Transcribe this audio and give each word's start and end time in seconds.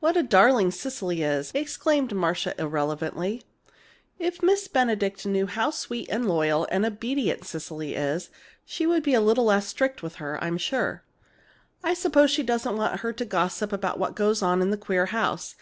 "What 0.00 0.16
a 0.16 0.24
darling 0.24 0.72
Cecily 0.72 1.22
is!" 1.22 1.52
exclaimed 1.54 2.12
Marcia, 2.12 2.52
irrelevantly. 2.60 3.44
"If 4.18 4.42
Miss 4.42 4.66
Benedict 4.66 5.24
knew 5.24 5.46
how 5.46 5.70
sweet 5.70 6.08
and 6.10 6.26
loyal 6.26 6.66
and 6.72 6.84
obedient 6.84 7.44
Cecily 7.44 7.94
is, 7.94 8.28
she'd 8.64 9.04
be 9.04 9.14
a 9.14 9.20
little 9.20 9.44
less 9.44 9.68
strict 9.68 10.02
with 10.02 10.16
her, 10.16 10.36
I'm 10.42 10.58
sure. 10.58 11.04
I 11.84 11.94
suppose 11.94 12.32
she 12.32 12.42
doesn't 12.42 12.76
want 12.76 13.02
her 13.02 13.12
to 13.12 13.24
gossip 13.24 13.72
about 13.72 14.00
what 14.00 14.16
goes 14.16 14.42
on 14.42 14.62
in 14.62 14.70
that 14.70 14.80
queer 14.80 15.06
house. 15.06 15.54